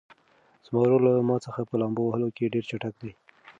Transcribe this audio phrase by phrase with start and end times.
[0.65, 3.11] زما ورور له ما څخه په لامبو وهلو کې ډېر چټک دی.